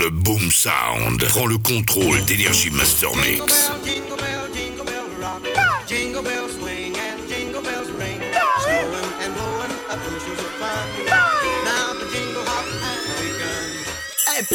[0.00, 3.70] le Boom Sound prend le contrôle d'Energy Master Mix.
[14.26, 14.46] Hey,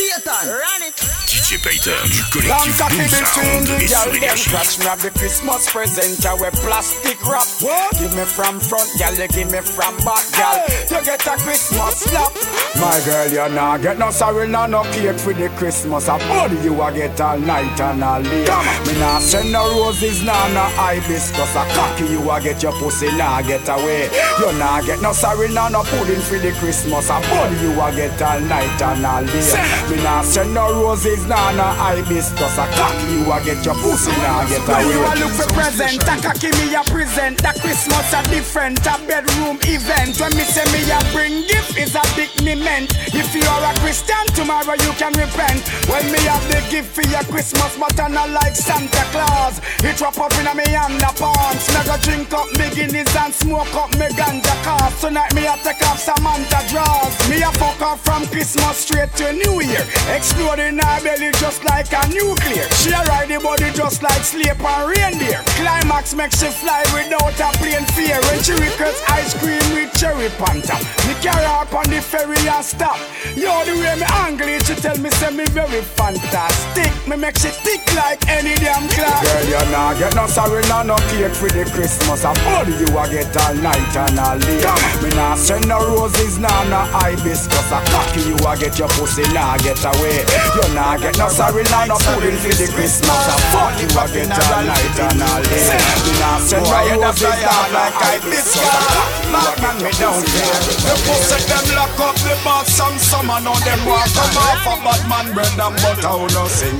[0.47, 1.24] Run it!
[1.45, 4.49] DJ Payton du collectif Boom Sound et girl sur them Énergie.
[4.49, 7.45] crush me the Christmas present I wear plastic wrap.
[7.61, 7.99] What?
[7.99, 10.57] Give me from front, girl, you give me from back, girl.
[10.89, 12.33] You get a Christmas slap.
[12.81, 16.07] My girl, you nah get no sorry, nah no cake for the Christmas.
[16.07, 18.45] A body you a get all night and all day.
[18.87, 21.55] Me nah send no roses, nah no hibiscus.
[21.55, 24.09] A cocky you a get your pussy, nah get away.
[24.39, 27.09] You nah get no sorry, nah no pudding for the Christmas.
[27.09, 29.91] A body you a get all night and all day.
[29.91, 32.57] Me nah send no roses, nah no hibiscus.
[32.57, 34.85] A cocky you a get your pussy, nah get away.
[34.85, 37.41] When you a look for present, a cocky me a present.
[37.43, 40.19] That Christmas a different, a bedroom event.
[40.19, 42.95] When me say me a bring gift is a big me meant.
[43.11, 45.61] If you are a Christian, tomorrow you can repent.
[45.91, 49.59] When me have the gift for your Christmas, but I not like Santa Claus.
[49.83, 51.67] It wrap up in a me underpants.
[51.73, 54.99] Me go drink up me Guinness and smoke up me ganja cars.
[54.99, 57.13] Tonight me a take off Samantha draws.
[57.29, 59.83] Me a fuck off from Christmas straight to New Year.
[60.11, 62.67] Exploding her belly just like a nuclear.
[62.81, 65.41] She a ride the body just like sleep and reindeer.
[65.57, 68.19] Climax makes she fly without a plane fear.
[68.29, 70.77] When she requests ice cream with cherry panta.
[71.07, 72.97] Me carry her on the ferry and stop.
[73.35, 76.91] Yo, the way me angle it, she tell me say me very fantastic.
[77.07, 79.21] Me make she tick like any damn clock.
[79.23, 82.23] Girl, you nah get no sorry, nah no cake for the Christmas.
[82.23, 84.61] A body you a get all night and all day.
[85.01, 87.71] Me nah send no roses, nah no hibiscus.
[87.71, 90.25] A cocky you a get your pussy, nah get away.
[90.55, 93.09] You nah get no sorry, nah no pudding for the Christmas.
[93.09, 95.79] A fuck you a get all night and all day.
[96.03, 99.15] Me nah send no roses, nah no hibiscus.
[99.31, 100.59] Madman, me down there.
[100.85, 104.75] The pussy them lock up the box and summer now them walk come off a
[104.83, 106.79] bad man bread and butter who no sing.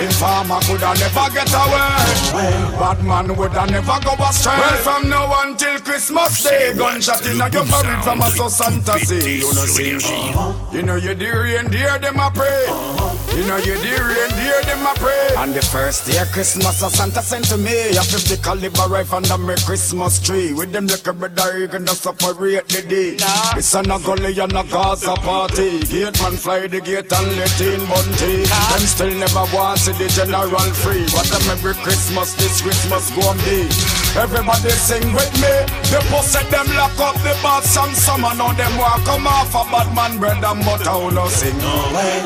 [0.00, 2.50] Informer coulda never get away.
[2.80, 4.56] Bad man woulda never go astray.
[4.56, 9.40] Well from now until Christmas Day, gunshot inna your forehead from a so Santa say
[9.40, 10.00] you no sing.
[10.72, 12.64] You know you dear and dear them a pray.
[13.34, 15.34] You know you dear and dear them a pray.
[15.36, 19.16] On the first day of Christmas, a Santa sent to me a 50 caliber rifle
[19.16, 20.52] under my Christmas tree.
[20.52, 23.16] With them little brother, you gonna separate the day.
[23.58, 25.80] It's a gully and a Gaza party.
[25.90, 28.46] Gate man fly the gate and let in bunty.
[28.46, 31.02] Them still never want to see the general free.
[31.10, 33.99] But them every Christmas, this Christmas go on be.
[34.18, 35.54] Everybody sing with me.
[35.86, 39.62] The pussy them lock up the bats and summer now them walk come off a
[39.70, 41.54] bad man bread and butter who no sing.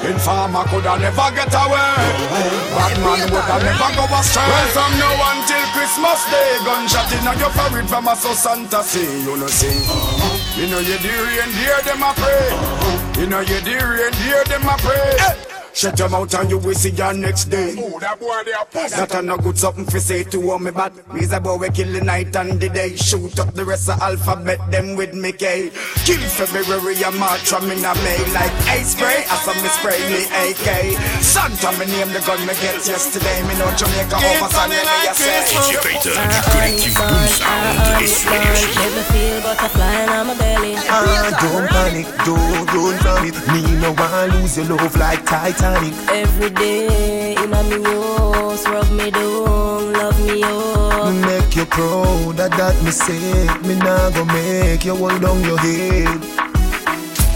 [0.09, 1.93] Informer coulda never get away.
[2.25, 4.49] No Bad man woulda never go astray.
[4.49, 9.05] Well from now until Christmas Day, gunshot inna your forehead from a so Santa say
[9.21, 9.77] you no sing.
[9.85, 10.61] Uh-huh.
[10.61, 12.49] You know you dear and dear them a pray.
[12.49, 13.21] Uh-huh.
[13.21, 15.54] You know you dear and dear them a pray.
[15.75, 17.75] Shut your mouth and you will see your next day.
[17.77, 18.95] Oh, that boy they a pussy.
[18.95, 20.93] That a no good something for say to all me bad.
[21.13, 22.95] Me's a boy we kill the night and the day.
[22.95, 25.71] Shoot up the rest of alphabet them with me K.
[26.07, 29.27] Kill February and March from in a May like ice spray.
[29.27, 30.95] I saw me spray me AK.
[31.19, 33.43] Santa me name the gun me get yesterday.
[33.43, 35.43] Me know Jamaica over Sunday me a say.
[35.59, 38.79] DJ Payton du collectif Boom Sound et sur Énergie.
[38.79, 40.79] Make me feel butterfly in my belly.
[40.87, 43.35] Ah, don't panic, don't, don't panic.
[43.51, 45.25] Me no want lose your love like
[45.65, 45.95] Titanic.
[46.11, 51.15] Every day in a me house, rub me down, love me up.
[51.15, 53.49] Make you proud that that me say.
[53.67, 56.21] Me nah go make you hold down your head.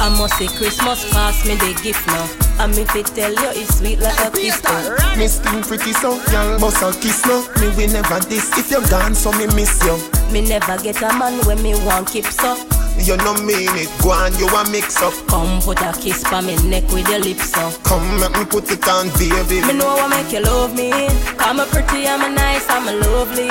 [0.01, 2.29] I must say Christmas pass me the gift now.
[2.63, 4.63] And me fit tell you it's sweet like a kiss.
[4.63, 5.17] now.
[5.17, 7.41] Me skin pretty so, y'all must a kiss no.
[7.61, 9.97] Me we never this if you're gone, so me miss you.
[10.33, 12.78] Me never get a man when me want keep so.
[12.99, 15.15] You no mean it, go on, you a mix up.
[15.29, 17.71] Come put a kiss pa me neck with your lips so.
[17.85, 19.65] Come make me put it on, baby.
[19.65, 20.93] Me know what make you love me.
[21.39, 23.49] I'm a pretty, I'm a nice, I'm a lovely.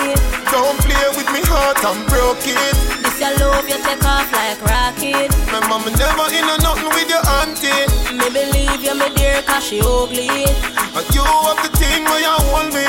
[0.52, 2.76] Don't play with me heart, I'm broke it.
[3.02, 5.32] This your love you take off like rocket.
[5.50, 7.88] My mama never in a nothing with your auntie.
[8.14, 10.46] Me believe you, me dear, cause she ugly.
[10.94, 12.86] And you have the thing where you hold me.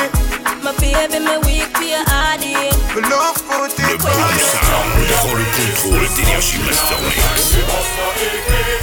[0.63, 2.55] My baby, me weak for your hardy.
[2.95, 7.55] Me love put Le it Boom Sound prend le contrôle d'Énergie Master Mix.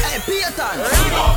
[0.06, 1.36] Hey, Peyton, Me,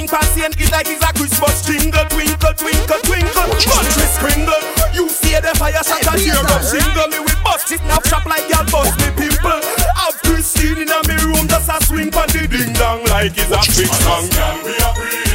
[0.00, 0.54] nothing patient.
[0.58, 3.48] It's like it's a Christmas jingle, twinkle, twinkle, twinkle.
[3.60, 4.60] Country sprinkle.
[4.92, 7.08] You fear the fire shot and hear up single.
[7.08, 9.60] Me we bust it, now chop like y'all bust me pimple.
[9.96, 13.50] Have Christine in a me room, just a swing for the ding dong like it's
[13.50, 14.28] a big song.
[14.30, 15.29] Can we agree?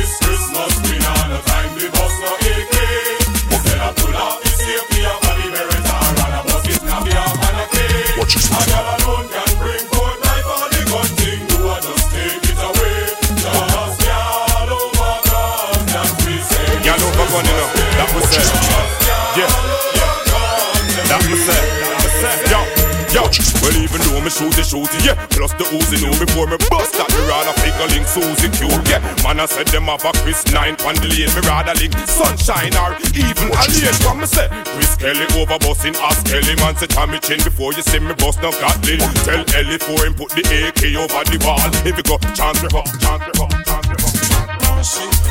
[24.75, 25.27] Me shoot the shooty, yeah.
[25.31, 28.67] Plus the Uzi know before me bust that Me rather pick a link Susie Q,
[28.91, 28.99] yeah.
[29.23, 32.75] Man I said them have a Chris 9 on the lane Me rather link Sunshine
[32.75, 34.47] or even a lane What me say?
[34.75, 38.41] Chris Kelly over busting Ask Kelly man say Tommy chin Before you see me bust
[38.41, 38.99] no got lil.
[39.23, 42.69] Tell Ellie for him put the AK over the wall If you go chance me
[42.75, 44.15] up, chance me up, chance me up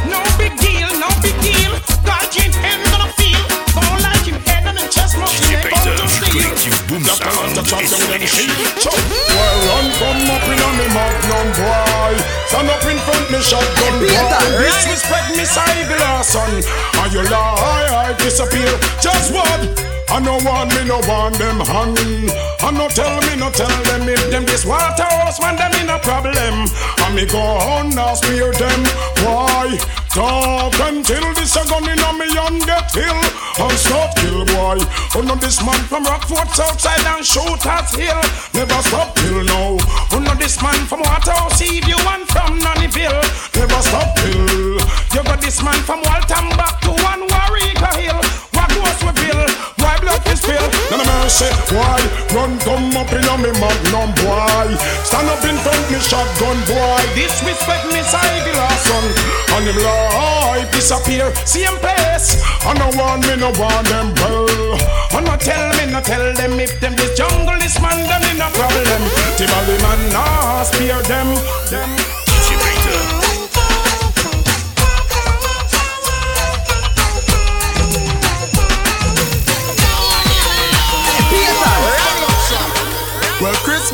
[0.09, 1.73] No big deal, no big deal.
[2.05, 2.51] God, you
[7.05, 8.49] Sound et Énergie.
[8.81, 12.17] Well, run come up in on me magnum boy
[12.47, 16.63] Stand up in front me shotgun boy Disrespect me side glass son
[17.03, 18.73] And you lie, I disappear.
[19.01, 19.95] Just what?
[20.09, 21.99] I no want me, no want them hand.
[22.61, 24.09] I no tell me, no tell them.
[24.09, 26.69] If them this water house man, them in a problem.
[27.03, 28.81] And me go on now spear them.
[29.25, 29.77] Why?
[30.15, 33.19] Talk until this a gun in on me and get hill.
[33.59, 34.79] And stop kill boy.
[35.19, 38.23] Oh no this man from Rockfort Southside and shoot at hill.
[38.55, 39.75] Never stop till now.
[40.15, 43.27] Oh no this man from Waterhouse you one from Nannyville.
[43.59, 44.79] Never stop till
[45.19, 48.23] You got this man from Waltham back to one Warwick Hill.
[48.55, 49.74] What was we bill?
[50.05, 50.69] Blood is spill?
[50.93, 51.97] No mercy Why?
[52.37, 54.13] Run come up in on me magnum.
[54.21, 57.01] Boy Stand up in front me shotgun boy.
[57.17, 59.05] Disrespect me side the last son.
[59.57, 61.33] And him life disappear.
[61.49, 62.45] Same place.
[62.69, 64.77] I no want me no want them well.
[65.17, 66.61] I no tell me no tell them.
[66.61, 69.03] If them this jungle this man them in a problem.
[69.41, 71.33] Timberly man nah spear them.
[71.73, 72.24] Them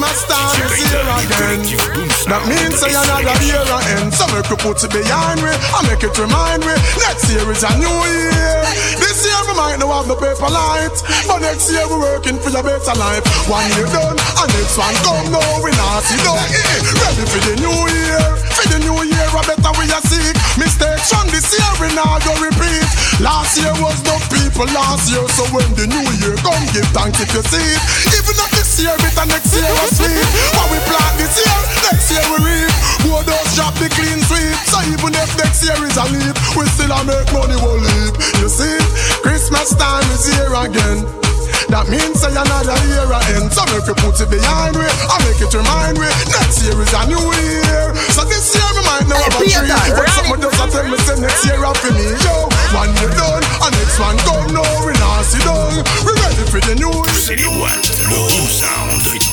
[0.00, 2.10] my Christmas time is DJ here Peter, again.
[2.30, 4.14] That means say another year a end.
[4.14, 5.50] So make we put it behind me.
[5.50, 6.74] I make it remind me.
[7.02, 8.62] Next year is a new year.
[9.02, 10.94] This year we might not have the paper light,
[11.26, 13.26] but next year we working for your better life.
[13.50, 15.50] One year done, and next one come now.
[15.66, 16.14] We not see.
[16.22, 18.22] Eh, Ready for the new year.
[18.54, 20.36] For the new year, I better we are seek.
[20.54, 22.86] Mistakes from this year we now go repeat.
[23.18, 27.18] Last year was no people last year, so when the new year come, give thanks
[27.18, 27.82] if you see it.
[28.14, 30.19] Even if this year better next year was sweet.
[30.56, 31.58] What we plant this year,
[31.88, 32.72] next year we reap.
[33.04, 34.56] Who those drop the clean sweep.
[34.68, 38.14] So even if next year is a leap, we still a make money will leap.
[38.40, 38.76] You see,
[39.24, 41.06] Christmas time is here again.
[41.70, 43.46] That means say another year a end.
[43.54, 46.10] So if you put it behind me, I make it remind me.
[46.26, 47.94] Next year is a new year.
[48.10, 49.70] So this year we might know about Peter, tree.
[49.70, 52.10] But run something it, just a tell me say next year after me.
[52.26, 54.66] Yo, one year done, and next one come now.
[54.82, 55.78] We not see done.
[56.02, 57.14] We ready for the new year.
[57.14, 58.18] C'est les watts, le
[58.50, 59.29] Sound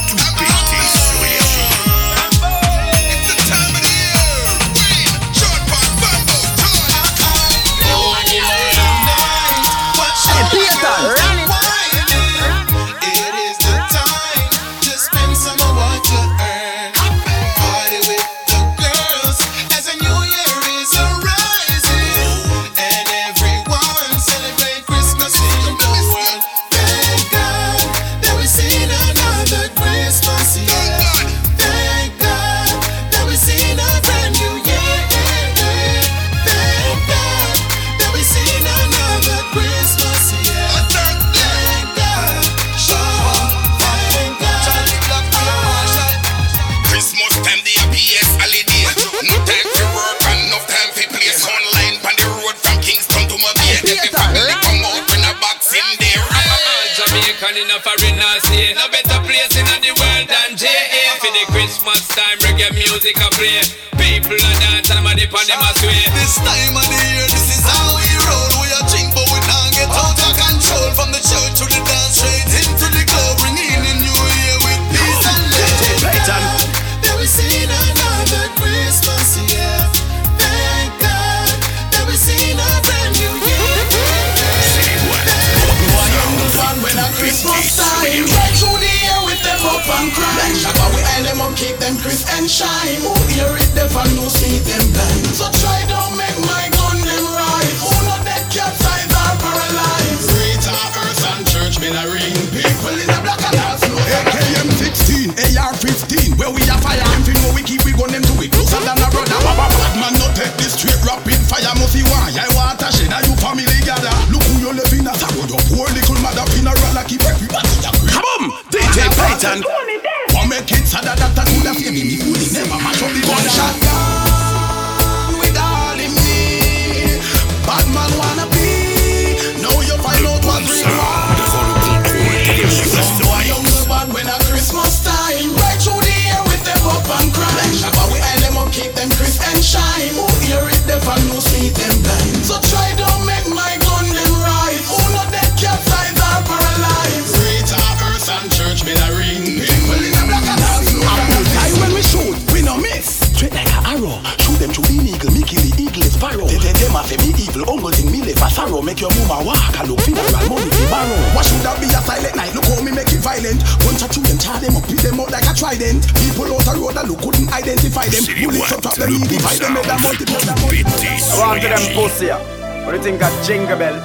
[165.67, 166.07] trident.
[166.15, 168.23] People out the road that look couldn't identify them.
[168.23, 170.55] Bullets up top them, me divide them, make them multiply them.
[170.55, 172.31] I want to them pussy.
[172.31, 173.99] What do you think of jingle bell?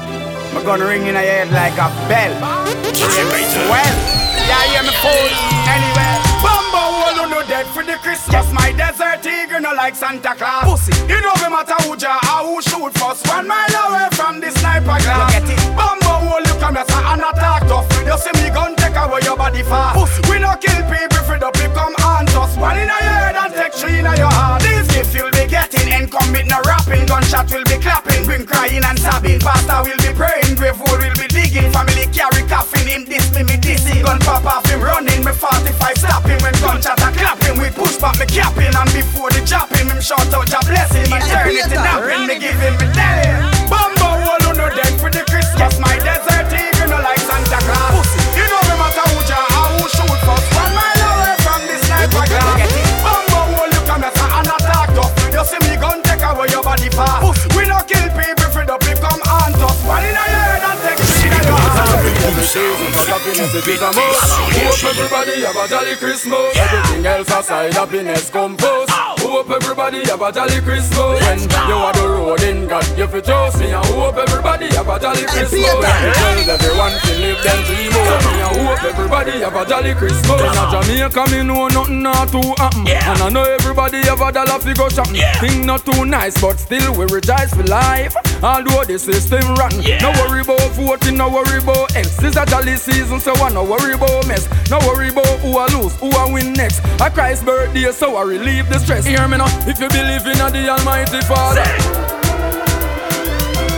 [0.50, 2.34] My gun ring in your head like a bell.
[3.70, 3.94] Well,
[4.42, 5.30] yeah, hear me fool.
[5.70, 8.42] Anyway, Bumbo wall who no dead for the Christmas.
[8.50, 10.66] My desert eagle no like Santa Claus.
[10.66, 13.22] Pussy, you know me matter who ja or who shoot first.
[13.30, 15.30] One mile away from the sniper glass.
[15.30, 15.62] You get it?
[15.78, 17.90] Bumbo wall you come here sir, and attack tough.
[18.06, 19.98] You see me gun take away your body fast.
[20.30, 22.54] We no kill people for the become hunt us.
[22.54, 24.62] One in a head and take three in your heart.
[24.62, 25.90] These gifts you'll be getting.
[25.90, 27.10] And commit no rapping.
[27.10, 28.22] Gunshot will be clapping.
[28.24, 29.42] Bring crying and sobbing.
[29.42, 30.54] Pastor will be praying.
[30.54, 31.66] Grave hole will be digging.
[31.74, 32.86] Family carry coffin.
[32.86, 35.26] Him this me me this Gun pop off him running.
[35.26, 36.38] Me 45 stopping.
[36.46, 37.58] When gunshot a clapping.
[37.58, 38.70] We push back me capping.
[38.70, 39.90] And before the chopping.
[39.90, 41.10] Him shout out your blessing.
[41.10, 42.30] Eternity napping.
[42.30, 43.41] Me give him me telling.
[63.92, 64.52] Heart.
[64.54, 66.56] Hope everybody have a jolly Christmas.
[66.56, 69.11] Everything else aside, happiness first.
[69.42, 71.18] Hope everybody have a jolly Christmas.
[71.18, 73.74] When you are the road in God, you fi trust me.
[73.74, 75.66] I hope everybody have a jolly Christmas.
[75.66, 78.22] Tell everyone to live them dream out.
[78.22, 80.38] Me I hope everybody have a jolly Christmas.
[80.38, 82.86] In a Jamaica, me know nothing not to happen.
[82.86, 85.18] And I know everybody have a dollar fi go shopping.
[85.40, 88.14] Thing not too nice, but still we rejoice for life.
[88.44, 92.16] Although the system run, no worry about voting, no worry about else.
[92.18, 94.46] This a jolly season, so I no worry about mess.
[94.70, 96.78] No worry about who I lose, who I win next.
[97.00, 99.04] A Christ's birthday, so I relieve the stress.
[99.04, 101.64] Hear me if you believe in the Almighty Father.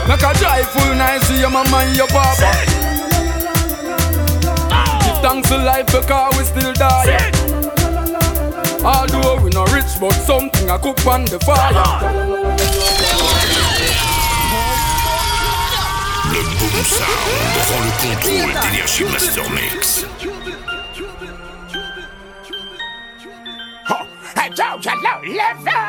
[0.09, 2.51] Make a joyful night, see your mama and your papa.
[5.05, 7.31] Give thanks to life because we still die.
[8.85, 11.73] Although we not rich, but something I cook on the fire.
[16.33, 20.34] Le Boom Sound prend le contrôle d'Energy Master Mix.
[24.55, 25.83] Joe, hello, leather.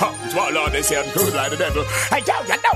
[0.00, 1.84] Ha, it's what Lord they I'm good like the devil.
[2.08, 2.72] Hey, Joe, hello.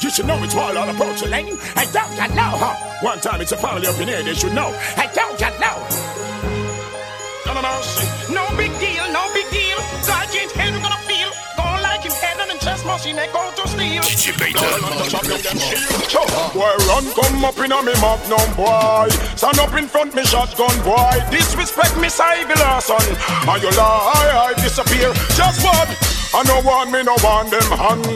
[0.00, 1.58] You should know it's what Lord approach the lane.
[1.76, 2.56] Hey, Joe, hello.
[2.56, 4.72] Ha, one time it's a family up in here, they should know.
[4.96, 5.84] Hey, Joe, hello.
[7.44, 8.32] No, no, no, see.
[8.32, 9.76] No big deal, no big deal.
[10.08, 10.32] God
[12.90, 14.02] machine, they go to steal.
[14.02, 14.34] DJ
[16.54, 19.08] Boy, run, come up in a me magnum, boy.
[19.36, 21.14] Stand up in front me shotgun, boy.
[21.30, 23.16] Disrespect me, Ivy Larson.
[23.48, 25.12] And you lie, I disappear.
[25.36, 26.19] Just what?
[26.32, 28.06] I no want me, no want them hand.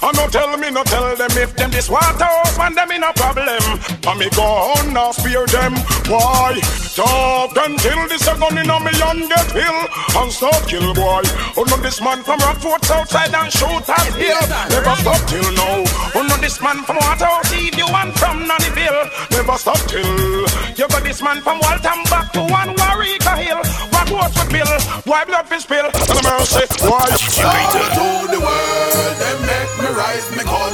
[0.00, 3.12] I no tell me, no tell them if them this water man, them in a
[3.14, 3.62] problem.
[4.04, 5.74] I me go on, now spear them.
[6.10, 6.58] Why?
[6.98, 9.80] Talk until this a gun in a me and get hill.
[10.18, 11.22] And stop kill, boy.
[11.56, 14.42] Oh no, this man from Rockfort outside and shoot at hill.
[14.68, 15.84] Never stop till now.
[16.16, 19.30] Oh no, this man from Waterhouse, see you one from Nannyville.
[19.30, 20.42] Never stop till.
[20.74, 23.62] You got this man from Waltham back to one Warwick Hill.
[24.08, 24.72] What was with Bill?
[25.04, 25.84] Why blood fi spill?
[25.84, 27.04] And mercy, why?
[27.04, 30.72] All to the world, them make me rise me gun.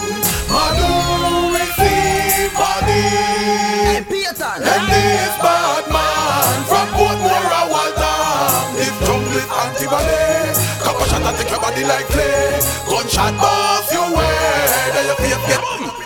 [0.54, 3.34] Madu with the body.
[3.94, 8.78] And this bad man from Portmore or Waltham.
[8.78, 12.60] If jungle is anti-valley, couple shot and take your body like clay.
[12.86, 14.38] Gunshot bust your way.
[14.94, 15.60] Then you feel get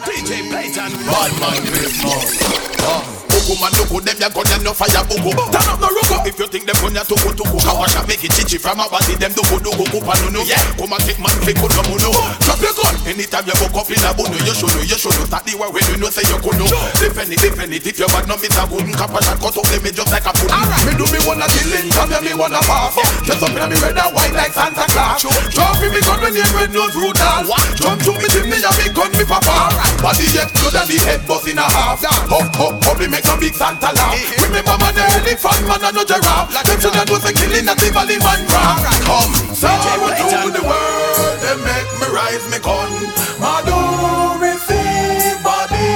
[0.09, 0.93] DJ Payton.
[1.05, 3.18] bad man Christmas.
[3.49, 3.57] Uh.
[3.57, 3.73] Bugu man
[4.05, 5.33] them ya gun ya no fire bugu.
[5.49, 7.57] Turn up no rugo if you think them gun ya tuku tuku.
[7.64, 10.40] Kawash a make it chichi from a body them do do go kupa no no.
[10.45, 12.11] Yeah, come and take man kun no no.
[12.45, 14.37] Drop your gun anytime you woke up in a bunu.
[14.45, 15.25] You should know, you should know.
[15.33, 16.69] That the way when you know say you could know.
[17.00, 17.88] Defend it, defend it.
[17.88, 20.28] If you bad no miss a good kappa shot cut up them me just like
[20.28, 20.52] a fool.
[20.85, 23.00] Me do me wanna killing, come here me wanna pass.
[23.25, 25.25] Dress up in me red and white like Santa Claus.
[25.57, 27.49] Drop me me gun when you red nose brutal.
[27.81, 29.73] Jump to me, to me and me gun me papa.
[30.05, 32.05] Body get good and the head bust in a half.
[32.28, 34.14] Up, up, up, we make some big Santa laugh.
[34.42, 36.50] Remember man, the elephant man and no giraffe.
[36.52, 38.83] Them should do some killing at the valley man rap.
[39.07, 42.90] Come, so to the world, they make me rise me gun.
[43.38, 43.78] My do
[44.42, 45.95] receive body.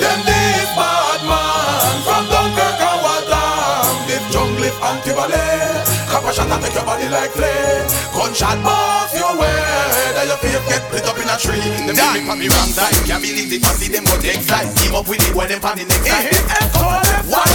[0.00, 3.94] Them this bad man from Dunkirk and Waltham.
[4.08, 5.84] This jungle is anti-ballet.
[6.08, 7.86] Copper shot and take your body like flame.
[8.12, 9.52] Gunshot bust your way.
[10.16, 10.91] Then your face get split up in
[11.32, 11.60] a tree.
[11.88, 12.92] Them me from me wrong side.
[13.08, 13.58] Can't believe the
[13.88, 14.68] them go take side.
[14.76, 16.04] Team up with it when them pan the next
[16.76, 17.24] oh, side.
[17.32, 17.48] What?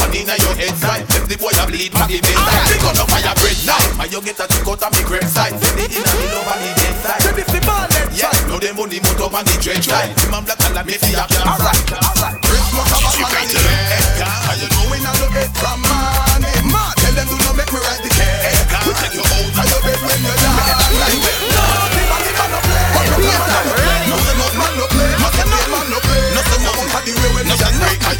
[0.00, 1.04] Money in your head side.
[1.12, 2.64] Left the boy a bleed from the bed side.
[2.72, 4.00] Pick up the fire bread now.
[4.00, 5.52] And you get a trick out of me grave side.
[5.60, 7.20] Send it in a me love and the dead side.
[7.20, 10.16] Send it the ball Yeah, now them money moot up on the dredge side.
[10.16, 12.38] Him and black and me see a Alright, alright.
[12.40, 14.41] Christmas a bad man the head.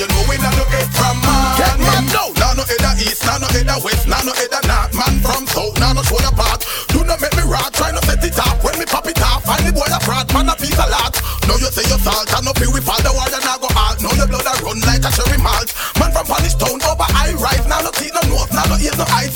[0.02, 2.10] You know we not look it from morning.
[2.10, 4.90] No, now no either east, now no either west, now no either north.
[4.98, 6.66] Man from south, now no shoulder part.
[6.90, 8.58] Do not make me rot, try no set it up.
[8.66, 11.14] When me pop it off, find the boy a fraud, man a piece of lot.
[11.46, 14.02] Now you say you salt, and up here we fall the water, now go halt.
[14.02, 15.70] Now your blood a run like a cherry malt.
[16.02, 18.98] Man from Polish town over high rise, now no teeth, no nose, now no ears,
[18.98, 19.30] no eyes.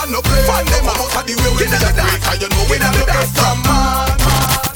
[0.00, 0.40] The man no play.
[0.40, 2.24] Them out of the way we just break.
[2.24, 4.16] And you know we not look from morning.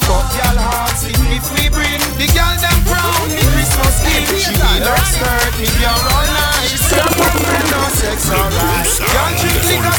[0.04, 1.16] Fuck y'all hearts if
[1.56, 4.28] we bring the girl them crown the Christmas Eve.
[4.36, 6.76] She be her skirt, me girl all night.
[6.76, 9.53] Say boyfriend no sex alright.
[9.64, 9.96] Liquor,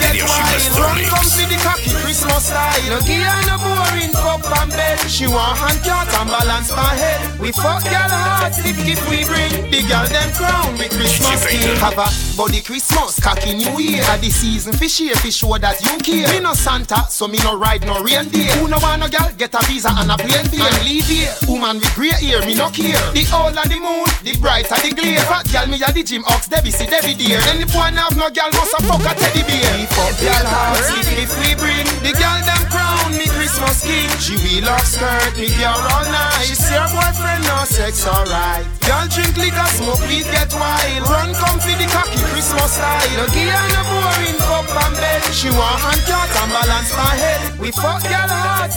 [0.00, 0.62] get wild.
[0.78, 2.80] Run come see the cocky Christmas style.
[2.88, 4.98] No her no boring cup and bed.
[5.10, 7.40] She want hand cut and balance my head.
[7.40, 11.76] We fuck girl hearts if if we bring the girl them crown the Christmas Eve.
[11.78, 14.02] Have a body Christmas, cocky New Year.
[14.20, 16.28] The season for share, for show that you care.
[16.32, 18.52] Me no Santa, so me no ride no reindeer.
[18.56, 20.64] Who no want no girl, get a visa and a plane fare.
[20.64, 23.00] And leave here, woman with grey hair, me no care.
[23.12, 25.20] The owl and the moon, the bright and the glare.
[25.28, 27.40] Fat girl, me a the gym ox, Debbie see Debbie dear.
[27.52, 29.74] Any boy have no girl, must a fuck a teddy bear.
[30.22, 34.08] Girl hearts if, if we bring the girl them crown me Christmas king.
[34.22, 36.46] She will off skirt, me girl all night.
[36.46, 38.64] She see her boyfriend no sex alright.
[38.86, 41.02] Girl drink liquor, smoke weed, get wild.
[41.10, 43.10] Run come for the cocky Christmas style.
[43.18, 45.22] No give her no boring cup and bed.
[45.34, 47.40] She want hand cut and balance my head.
[47.58, 48.23] We fuck girl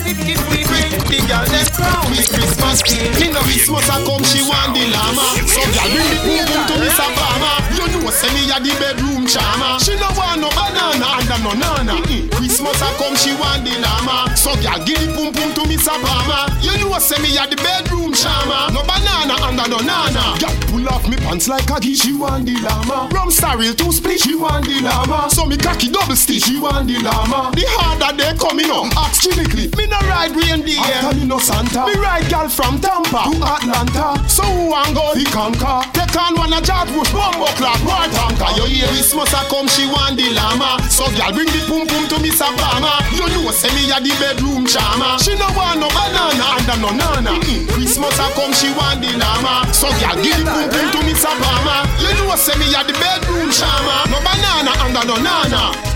[0.08, 3.12] if, if we bring the girl them crown me Christmas king.
[3.20, 5.28] Me no Christmas a come, she want the llama.
[5.46, 7.52] So girl bring the boom boom to Miss Obama.
[7.76, 9.80] You know say me a the bedroom charmer.
[9.84, 11.94] She no want no banana and no nana.
[12.00, 12.37] Mm-mm.
[12.58, 14.36] Christmas a come, she want the llama.
[14.36, 16.50] So girl give the boom boom to Miss Obama.
[16.66, 18.74] You know say me a the bedroom charmer.
[18.74, 20.42] No banana and no nana.
[20.42, 23.14] Girl pull off me pants like a she want the llama.
[23.14, 25.30] Rum star real two split, she want the llama.
[25.30, 27.54] So me cocky double stitch, she want the llama.
[27.54, 29.70] The harder they coming up, ask cynically.
[29.78, 31.86] Me no ride reindeer, after me no Santa.
[31.86, 34.18] Me ride girl from Tampa to Atlanta.
[34.26, 35.86] So who want go the conquer?
[35.94, 38.50] Take on one a George Bush, bumbo clock, war tanker.
[38.58, 40.82] You hear Christmas a come, she want the llama.
[40.90, 43.04] So girl bring the pum pum to Miss Obama.
[43.12, 45.20] You know say me a the bedroom charmer.
[45.20, 47.34] She no want no banana and no nana.
[47.74, 49.68] Christmas a come, she want the llama.
[49.74, 51.84] So girl give the pum pum to Miss Obama.
[52.00, 54.00] You know say me a the bedroom charmer.
[54.08, 55.88] No banana and no nana.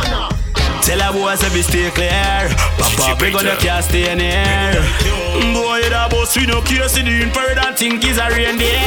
[0.81, 2.49] Tell a boy say be stay clear
[2.81, 4.73] Papa big on you can't stay in here
[5.53, 8.81] Boy that boss we no care See the infrared and think is a reindeer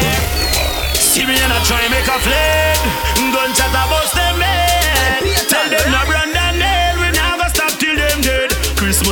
[0.98, 2.82] See me and I try make a flame
[3.30, 6.13] Gunshot a bust them head Tell them no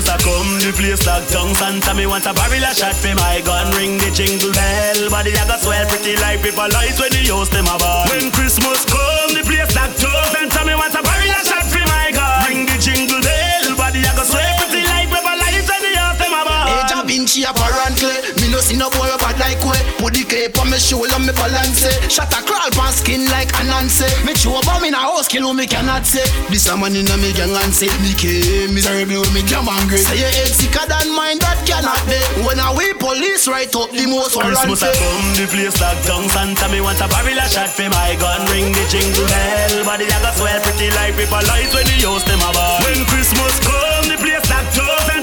[0.03, 3.15] Christmas a come, the place locked down Santa me want a barrel a shot for
[3.15, 5.11] my gun Ring the jingle bell.
[5.11, 8.35] Body a go swell pretty like paper lights When the house them a ball When
[8.35, 12.11] Christmas come, the place locked down Santa me want a barrel a shot for my
[12.11, 13.79] gun Ring the jingle bell.
[13.79, 16.93] Body a go swell pretty like paper lights When the house them a ball Age
[16.99, 19.02] of Vinci apparently Me no see no boy
[19.33, 22.11] bad like way Put the cape on me shoulder me balance it.
[22.11, 24.09] Shot a crawl pan skin like a Nancy.
[24.25, 26.97] Me chew up me in a house kill who me cannot say This a man
[26.97, 30.33] in a me gang and say Me came miserable with me jam angry Say your
[30.33, 32.19] head sicker than mine that cannot be.
[32.45, 36.29] When a we police right up the most Christmas a come, the place locked down.
[36.29, 38.43] Santa me want a barrel a shot for my gun.
[38.51, 39.85] Ring the jingle bell.
[39.87, 42.51] Body a go swell pretty like people lights When the house them a
[42.85, 45.22] When Christmas come, the place locked down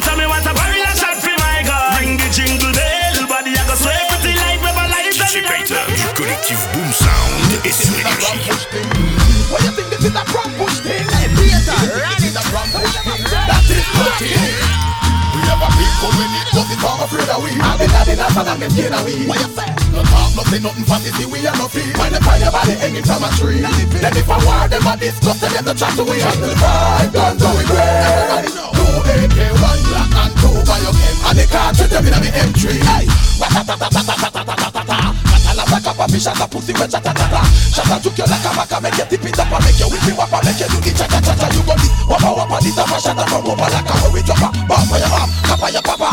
[5.41, 8.49] the house du collectif Boom Sound et sur Énergie.
[9.49, 11.05] What you think this is a prom push thing?
[12.51, 13.23] Prom push thing.
[13.47, 14.79] That is nothing.
[15.35, 18.37] We have a when it was it I'm afraid of we I've been had enough
[18.37, 19.47] and I'm getting a we What you?
[19.93, 23.23] No talk, nothing, nothing fantasy, we are no feel When the fire body hanging from
[23.23, 26.23] a tree Then if I war them a discuss, then them the chat to we
[26.23, 31.45] Until five guns we Everybody Two AK, one black and two your game And the
[31.51, 33.05] cartridge them me M3 Hey,
[36.11, 37.41] mi shata pussy wet chata chata
[37.73, 40.69] Shata took your laka maka make your tippy tapa Make your whippy wapa make your
[40.69, 44.21] loogie chata chata You got it wapa wapa di tapa shata from wapa laka Hurry
[44.23, 45.29] chopper, bam for your mom,
[45.83, 46.09] papa.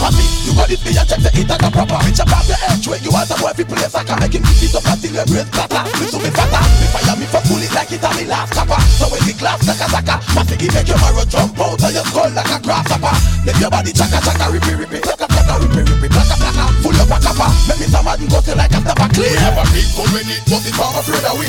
[0.00, 0.39] Papi.
[0.50, 2.58] You got it, me and check the it like a proper Bitch, I pop the
[2.58, 4.82] edge when you out the boy, people left I can make him kick it up
[4.82, 8.02] until the breath clapper Me to me fatter, me fire me for fully like it
[8.02, 11.22] and me laugh tapper So when me clap, taka taka My figgy make your marrow
[11.22, 13.14] jump out of your skull like a grasshopper.
[13.46, 17.14] Make your body chaka chaka, rippy rippy, plaka plaka, rippy rippy, plaka plaka Full of
[17.14, 19.30] a copper, make me some mad and go till like a stopper clear.
[19.30, 21.46] We Never be good when it was it, I'm afraid of we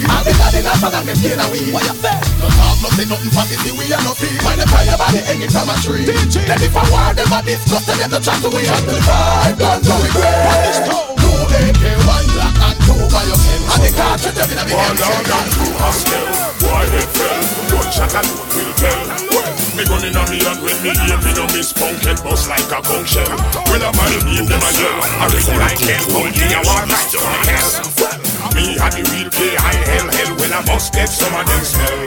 [0.61, 1.73] in a bag and them gain a weed.
[1.73, 2.17] What you say?
[2.37, 4.29] No talk, no say nothing fantasy, we are no fee.
[4.45, 6.05] When they try about it, from a tree.
[6.05, 6.45] DJ.
[6.45, 9.57] Then if I war them a discuss, then them the chance we have to five
[9.57, 10.09] guns on we.
[10.13, 11.17] What is told?
[11.17, 13.61] Two AK, one black and two by your skin.
[13.73, 16.29] And the cartridge, them in a big One down two hostile,
[16.69, 17.41] why they fell?
[17.73, 19.30] One shot and one will tell
[19.75, 22.49] me gun in a me and when me aim Me no miss punk head bust
[22.49, 23.29] like a conch shell.
[23.69, 24.97] Well, man name them a yell.
[25.21, 27.69] I ring like hell Hold me war right to my hell
[28.55, 31.63] Me had the real K I hell hell When I bust dead some of them
[31.63, 31.99] smell.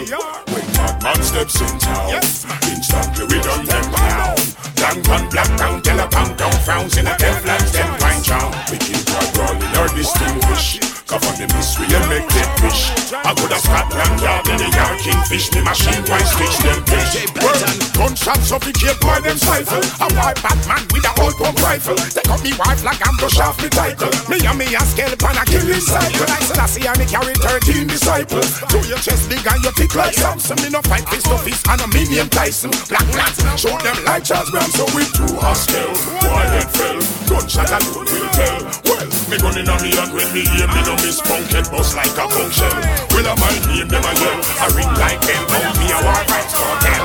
[0.53, 2.21] When bad man steps in town.
[2.69, 4.37] Instantly we done them down.
[4.75, 8.51] Down, down, black down, tell a pound down Frowns in a Teflon, them pine chow
[8.71, 12.89] We keep our crawling or distinguish Cover the mystery and make them fish.
[13.13, 15.53] I go to Scotland Yard in the yard kingfish.
[15.53, 17.29] Me machine wise fish them fish.
[17.45, 17.61] Well,
[17.93, 19.85] gunshots suffocate boy them stifle.
[20.01, 22.01] A white Batman with a old pump rifle.
[22.17, 24.09] They up me wife like I'm the shaft me title.
[24.33, 26.25] Me and me a and a killing cycle.
[26.25, 28.65] I see and me carry 13 disciples.
[28.73, 30.57] To your chest big and your thick like Samson.
[30.65, 32.73] Me no fight fist to fist and a me name Tyson.
[32.89, 34.73] Black lads show them like Charles Brown.
[34.73, 35.93] So we too hostile
[36.25, 36.97] Boy head fell.
[37.29, 38.61] Gunshot alone will tell.
[38.89, 41.51] Well, me gun in a me and when me aim me no know me spunk
[41.51, 42.71] head bust like a function.
[43.11, 44.21] Well, I might name them as.
[44.63, 47.05] I ring like them, but me a war right cartel.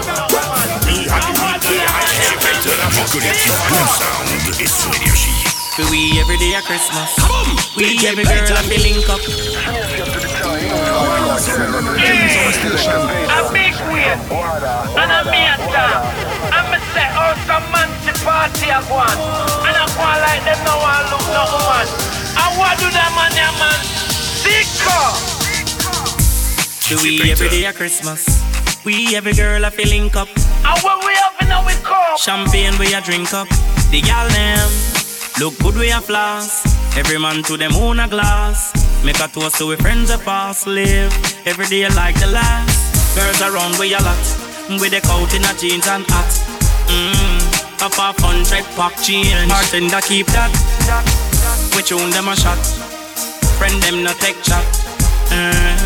[0.85, 3.53] Me and the weekend, I can't wait till I'm good at you.
[3.97, 4.29] Sound
[4.61, 5.49] is radio sheet.
[5.89, 7.15] We every day at Christmas.
[7.17, 9.21] Come on, we every girl and we link up.
[13.29, 14.19] A big weird
[14.99, 15.91] and a meander.
[16.51, 19.19] I'm a set out some man to party at one.
[19.63, 22.18] And I want like them no one look no one.
[22.59, 23.79] And what do that man, yeah, man?
[24.43, 24.99] Sicko.
[26.83, 28.27] For we every day a Christmas.
[28.83, 30.27] We every girl a fi link up.
[30.67, 32.17] And when we up in we come.
[32.17, 33.47] Champagne we a drink up.
[33.91, 34.67] The gal them
[35.39, 36.67] look good we a floss.
[36.97, 38.75] Every man to them own a glass.
[39.05, 41.15] Make a toast to we friends a pass live.
[41.47, 43.15] Every day like the last.
[43.15, 44.25] Girls around we a lot.
[44.81, 46.31] With the coat in a jeans and hat.
[46.91, 47.39] Mmm.
[47.79, 49.47] Up a hundred pack change.
[49.47, 51.28] Bartender keep that.
[51.75, 52.57] We tune them a shot.
[53.57, 54.65] Friend them no take chat.
[55.31, 55.77] Uh,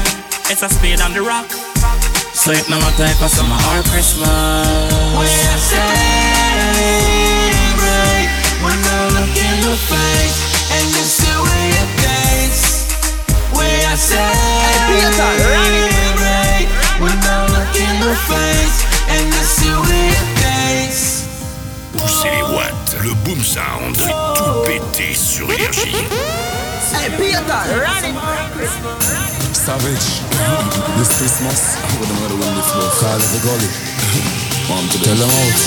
[0.49, 1.49] it's a speed on the rock.
[2.33, 4.27] So it no matter if I summer or Christmas.
[5.19, 5.93] We are celebrate
[8.63, 10.37] when I look in the face
[10.73, 12.89] and you see where your face.
[13.53, 14.73] We are celebrate
[16.99, 18.77] when I look in the face
[19.13, 21.05] and you see where your face.
[21.93, 26.07] Poussez les watts, le boom sound fait tout péter sur énergie.
[26.93, 28.15] Hey, Peter, run it.
[29.53, 30.21] Savage,
[30.97, 32.89] this Christmas, I'm gonna murder when they flow.
[32.99, 33.69] Call it a gully.
[34.69, 35.59] Mom to tell them out.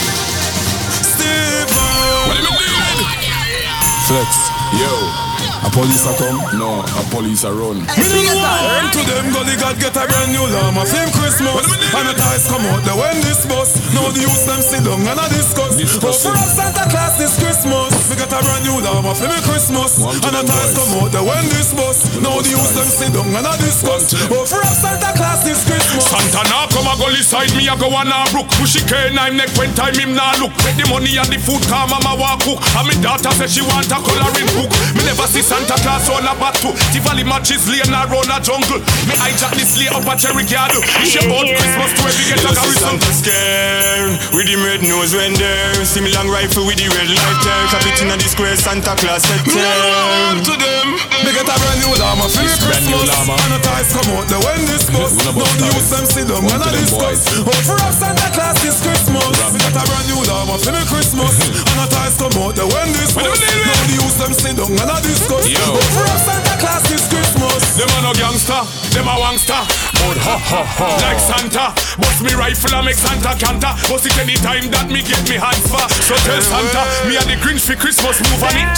[4.07, 5.26] Flex, yo.
[5.67, 6.39] A police a come?
[6.55, 7.83] No, a police a run.
[7.83, 11.67] Me no want to them gully God get a brand new llama Film Christmas.
[11.91, 13.75] And the ties come out the when this bus.
[13.91, 15.75] Now the youth them sit down and a discuss.
[15.75, 17.91] Oh for us Santa Claus this Christmas.
[18.07, 21.19] Me get a brand new llama for me Christmas And the ties come out the
[21.27, 22.15] when this bus.
[22.23, 24.15] Now the youth them sit down and a discuss.
[24.31, 26.07] Oh for us Santa Claus this Christmas.
[26.07, 28.47] Santa now come a gully side me a go on a brook.
[28.55, 30.55] Pushy cane I'm neck when time him nah look.
[30.63, 32.63] Take the money and the food come mama walk cook.
[32.79, 34.71] And me daughter say she want a coloring book.
[34.95, 38.77] Me never see Santa Claus on a batu Tivoli matches lane around a jungle.
[39.09, 42.45] Me hijack this lay up a cherry garden It's your old Christmas to every get
[42.45, 43.01] a garrison.
[43.01, 44.05] Santa scare
[44.37, 45.73] with him red nose when there.
[45.88, 47.59] See me long rifle with the red lighter.
[47.73, 50.88] Cap it in a the square Santa Claus head Me no to them.
[51.25, 53.09] Me get a brand new llama for me Christmas.
[53.16, 53.40] llama.
[53.49, 55.16] And the ties come out the when this bus.
[55.16, 55.88] Una Now bus the ties.
[55.88, 57.33] them sit down and a to them discuss.
[57.33, 57.49] Boys.
[57.49, 59.25] Oh for us Santa Claus this Christmas.
[59.57, 61.33] Me get a brand new llama for me Christmas.
[61.49, 63.25] And the ties come out the when this bus.
[63.25, 63.49] Now the
[63.88, 64.90] the youth them sit down and
[65.38, 65.66] a discuss.
[65.66, 65.72] Yo.
[65.77, 67.62] But for us Santa Claus this Christmas.
[67.77, 68.62] Them a no gangster,
[68.96, 69.61] them a wangster.
[70.01, 70.88] Mud ha ha ha.
[71.05, 73.72] Like Santa, bust me rifle and make Santa canter.
[73.88, 75.85] Bust it anytime that me get me hands for.
[76.09, 78.77] So tell Santa, me a the Grinch for Christmas move on it.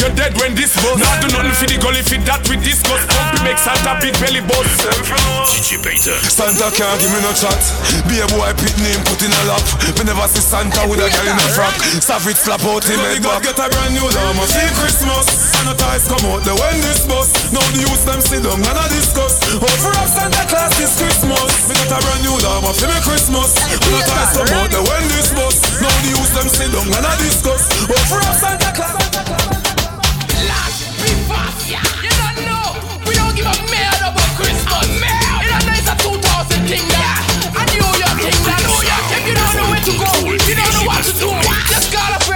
[0.00, 0.96] You're dead when this bust.
[0.96, 3.04] Now do nothing for the gully fit that we discuss.
[3.04, 4.88] Pump me make Santa big belly bust.
[5.52, 6.16] DJ Peter.
[6.24, 7.60] Santa can't give me no chat.
[8.08, 9.64] Be a boy pit name put in a lap.
[9.92, 11.76] Me never see Santa with a girl in a frock.
[12.00, 13.44] Savage slap out him head back.
[13.44, 15.52] Get a brand new llama see Christmas.
[15.60, 15.68] And
[15.98, 17.26] a come out the when this bus.
[17.50, 19.34] Now the youth them sit down and a discuss.
[19.58, 21.50] Oh for us Santa Claus this Christmas.
[21.66, 23.50] Me get a brand new llama for me Christmas.
[23.66, 25.58] And a ties come out the when this bus.
[25.82, 27.62] Now the youth them sit down and a discuss.
[27.90, 29.02] Oh for us Santa Claus.
[31.02, 31.82] Be fast, yeah.
[32.02, 32.78] You don't know.
[33.06, 34.86] We don't give a mad about Christmas.
[34.86, 36.14] A nice a 2000
[36.68, 37.22] thing that.
[37.58, 38.62] A New Year thing that.
[38.62, 38.78] New.
[39.18, 41.30] If you don't know where to go, you don't know what to do.
[41.70, 42.27] Just call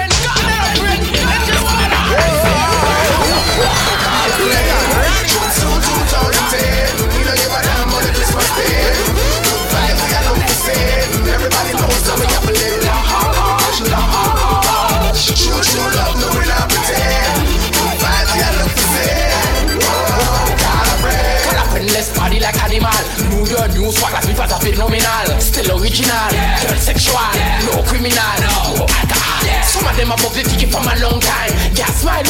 [23.93, 25.37] New swag, like we pass a phenomenal.
[25.37, 26.33] Still original,
[26.65, 27.29] girl sexual,
[27.69, 29.45] no criminal, no alcohol.
[29.69, 31.53] Some of them above the ticket from a long time.
[31.77, 32.25] Gas wine,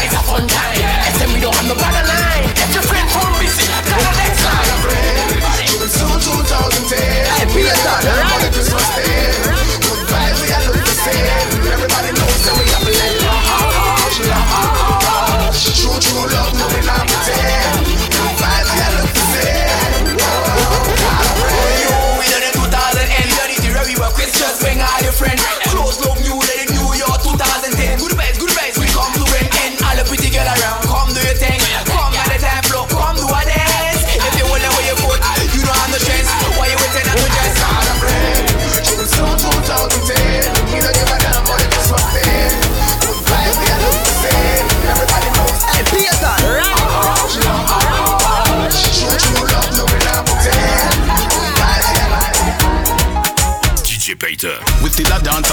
[0.00, 0.80] it's a fun time.
[0.80, 2.48] And then we don't have no bottom line.
[2.72, 4.72] Your friend phone busy, call the next line.
[5.92, 6.96] Soon 2010.
[6.96, 7.76] Hey, Peter,
[8.32, 9.36] Money Christmas Day.
[9.84, 11.31] Good vibes, we are look the same.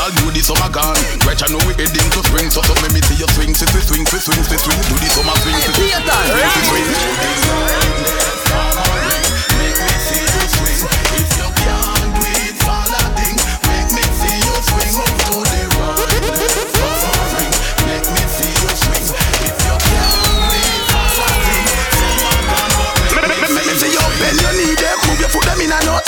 [0.09, 0.97] A all do the summer gone.
[1.25, 3.69] Right you know we heading to spring So so let me see you swing, swing,
[3.69, 4.81] swing, swing, swing, swing, swing.
[4.89, 6.25] Do the summer swing, see swing, see
[14.41, 14.89] your swing,
[17.85, 19.29] Make me see you swing, swing, swing, swing.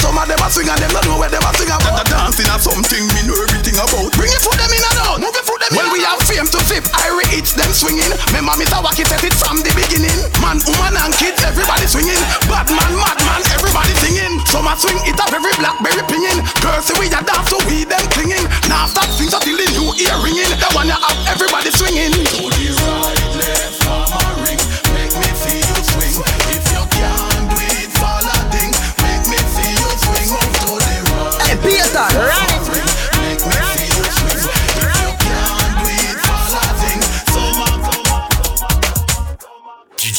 [0.01, 1.93] Some of them a swing and them don't know where them a swing about.
[1.93, 3.50] That dancing a something me know everything
[3.81, 4.13] about.
[4.13, 5.91] Bring your foot them in and out, move your foot them well, in.
[5.91, 8.09] Well we have fame to flip, Irie hits them swinging.
[8.29, 8.79] Remember Mr.
[8.81, 10.13] Wacky said it from the beginning.
[10.41, 12.21] Man, woman and kids, everybody swinging.
[12.45, 14.41] Bad man, mad man, everybody singing.
[14.49, 16.39] Some a swing it up every blackberry pinging.
[16.61, 18.45] Girls say we a dance so we them clinging.
[18.69, 20.51] Now stop swing until the new ear ringing.
[20.61, 22.13] The one you have everybody swinging.
[22.13, 24.61] To the right, left, mama ring.
[24.93, 26.15] Make me feel swing.
[26.53, 28.71] If you can't do it, follow ding.
[29.01, 30.29] Make me feel swing.
[30.29, 31.41] To the right.
[31.47, 32.70] Hey, Peter, run it.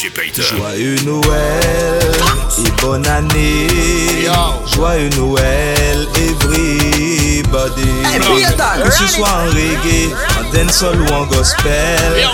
[0.03, 0.43] DJ.
[0.57, 2.01] Joyeux Noël
[2.59, 3.69] et bonne année.
[4.75, 7.87] Joyeux Noël, everybody.
[8.83, 10.11] Que ce soit en reggae,
[10.41, 12.27] en dancehall ou en gospel,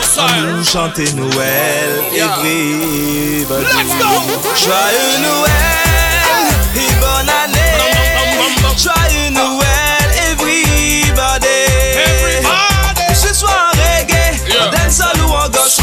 [0.57, 3.67] nous chanter Noël, everybody.
[4.57, 7.77] Joyeux Noël et bonne année.
[8.79, 11.67] Joyeux Noël, everybody.
[13.09, 15.78] Que ce soit en reggae, en dancehall ou en gospel,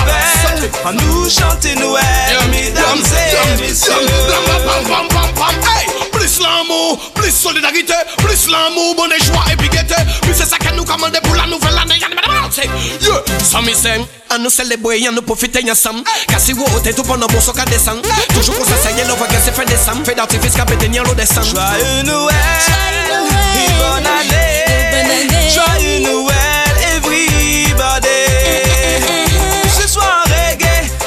[0.86, 2.04] à nous chanter Noël,
[2.50, 3.94] mesdames et messieurs.
[5.78, 9.94] Hey, plus l'amour, plus solidarité, plus l'amour, bonne joie et biguette.
[10.22, 12.00] Plus c'est ça que nous commandons pour la nouvelle année.
[13.02, 14.06] Yeah, ça me sème.
[14.30, 16.04] À nous célébrer, à nous profiter ensemble.
[16.28, 18.02] Car si vous ôtez tout pendant bon soca descend.
[18.34, 20.06] Toujours pour s'essayer, l'on va gagner fin décembre.
[20.06, 21.44] Fait d'artifice a pété l'eau descend.
[21.44, 22.36] Joyeux Noël
[23.56, 25.50] et bonne année.
[25.50, 26.65] Joyeux Noël,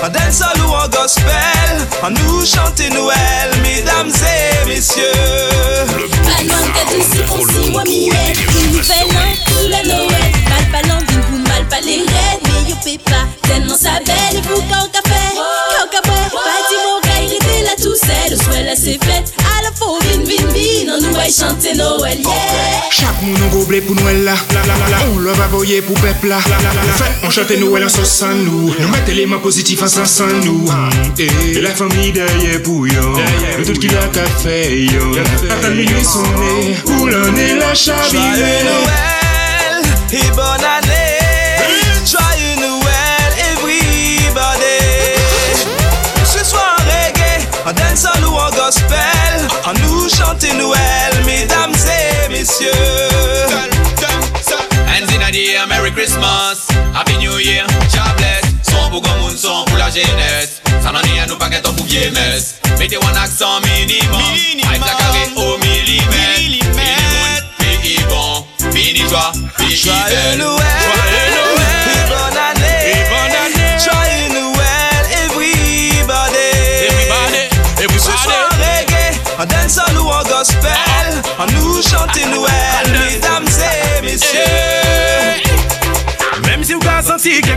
[0.09, 5.05] reggae, en dancehall ou en gospel, à nous chanter Noël, mesdames et messieurs.
[6.39, 10.33] Alman ka douce pour si moi miette Une nouvelle an sous la Noël.
[10.49, 14.39] Mal pas l'envie pour mal pas les raids Mais yo fait pas tellement ça belle.
[14.39, 16.19] Et vous quand café Quand café.
[16.31, 18.31] Pas dit mon gars il était là tout seul.
[18.31, 19.63] Le soir là c'est fête À
[21.01, 22.31] nous va chanter Noël, yeah.
[22.91, 24.35] Chaque monde en gobelet pour Noël, là.
[25.15, 26.39] On le va voyer pour peuple, là.
[27.23, 28.75] On chante Noël en sauce sans nous.
[28.79, 30.67] Nous mettons les mains positives en sens sans nous.
[31.19, 33.13] Et la famille derrière pour yon.
[33.59, 34.71] Le tout qui l'a qu'à faire,
[35.49, 39.19] La famille est sonnée Pour l'année la chabillée Noël
[40.13, 41.08] et bonne année.
[47.69, 52.71] En dancehall ou gospel, en nous chanter Noël, mesdames et messieurs.
[54.87, 58.43] Hands in the air, Merry Christmas, Happy New Year, God bless.
[58.63, 60.63] Son pour monde, son pour la jeunesse.
[60.83, 62.55] Ça n'en est à nous pas qu'être pour vieille messe.
[62.79, 64.19] Mettez un accent minimum,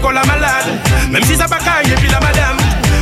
[0.09, 0.79] malade.
[1.11, 2.57] Même si ça pas caille et puis la madame.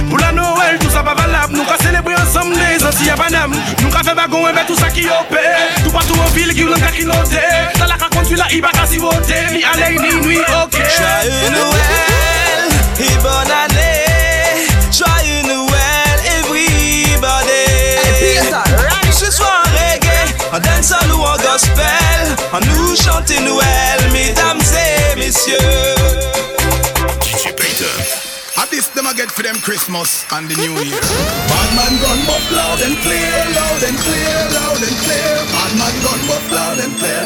[0.10, 1.54] Pour la Noël tout ça pas valable.
[1.56, 4.90] Nous qu'à célébrer ensemble les Antilles à Paname Nous qu'à faire bagon et tout ça
[4.90, 5.60] qui opère.
[5.84, 9.48] Tout partout en ville qui Dans la raconte la iba qu'à si voter.
[9.52, 10.74] Mi allez ni nuit ok.
[10.74, 14.10] Joyeux Noël et bonne année.
[14.92, 17.70] Joyeux Noël, everybody.
[19.12, 25.16] Ce soir en reggae, en dancehall ou en gospel, en nous chanter Noël, mesdames et
[25.16, 26.39] messieurs.
[27.40, 28.60] DJ Payton.
[28.60, 31.00] I this them I get for them Christmas and the New Year.
[31.48, 35.32] Bad man gun buff loud and clear, loud and clear, loud and clear.
[35.48, 37.24] Bad man gun buff loud and clear.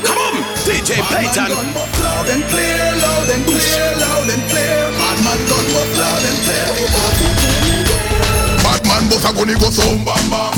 [0.00, 1.52] Come on, DJ Payton.
[1.52, 4.80] Gun buff loud and clear, loud and clear, loud and clear.
[4.96, 6.25] Bad man gun buff loud and clear.
[9.06, 9.86] Man boss a gonna go so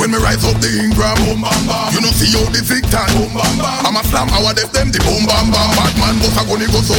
[0.01, 1.93] When me rise up the Ingram oh, boom, bam, bam.
[1.93, 5.29] You know see how the Victor oh, I'm a slam our death them the boom
[5.29, 5.69] bam bam.
[5.77, 6.97] Bad man boss a gonna go so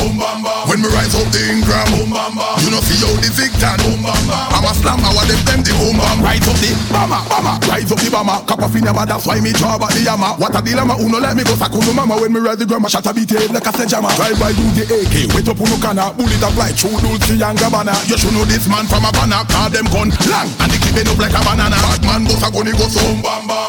[0.70, 2.54] When me rise up the Ingram oh, boom, bam, bam.
[2.62, 6.22] You know see how the Victor I'm a slam our death them the boom bam.
[6.22, 7.54] Rise up the bama bama.
[7.66, 8.46] Rise up the bama.
[8.46, 10.38] Cap off in that's why me draw back the yama.
[10.38, 12.22] What a dilemma uno let me go sakunu mama.
[12.22, 14.14] When me rise the grandma shot a beat head like a sledgehammer.
[14.14, 17.58] Drive by do the AK Wait up uno kana Bullet a fly through Dolce and
[17.58, 19.42] Gabbana You should know this man from a banner.
[19.50, 21.78] Call them gun long And they keep it up like a banana.
[21.78, 23.02] Bad man boss a gonna go so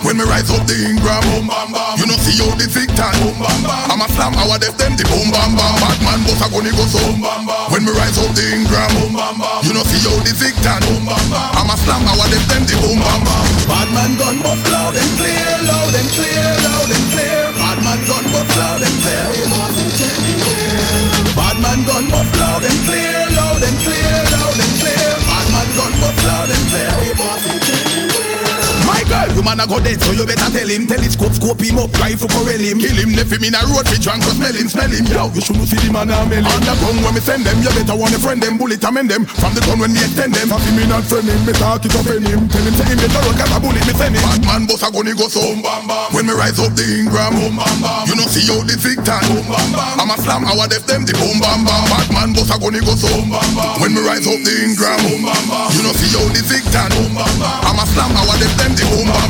[0.02, 1.22] When me rise up the Ingram
[2.00, 5.54] You know see how the Victor I'm a slam our death them the boom bam
[5.54, 5.74] bam.
[5.78, 7.02] Bad man boss a gonna go so
[7.70, 8.90] When me rise up the Ingram
[9.62, 13.20] You know see how the Victor I'm a slam our death them the boom bam
[13.22, 13.46] bam.
[13.70, 17.52] Bad man gun buff loud and clear Loud and clear, loud and clear.
[17.54, 19.28] Bad man gun buff loud and clear.
[21.36, 21.69] Bad man
[29.40, 30.84] you man a go dead, so you better tell him.
[30.84, 32.76] Telescope, scope him up, rifle corral him.
[32.76, 35.08] Kill him, left him in a road, fi drunk, cause smell him, smell him.
[35.08, 36.20] Yo, you shouldn't see the man a.
[36.20, 38.60] On the gun when me send them, you better want a friend them.
[38.60, 40.52] Bullet amend them, from the gun when me extend them.
[40.52, 42.44] Happy me not friend him, me talk it up in him.
[42.52, 44.24] Tell him, say him better run, cause a bullet me send him.
[44.28, 45.40] Bad man, boss a gun, he go so.
[46.12, 47.32] When me rise up the Ingram,
[48.04, 49.16] you know see how the Victor.
[49.96, 51.88] I'm a slam, our death them, the boom bam bam.
[51.88, 53.08] Bad man, boss a gun, he go so.
[53.80, 55.00] When me rise up the Ingram,
[55.72, 56.84] you know see how the Victor.
[57.64, 59.29] I'm a slam, our death them, the boom bam bam.